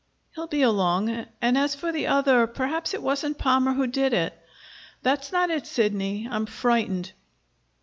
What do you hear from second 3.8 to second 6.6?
did it." "That's not it, Sidney. I'm